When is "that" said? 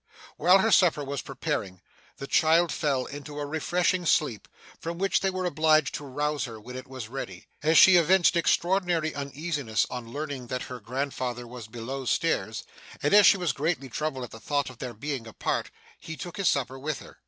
10.47-10.63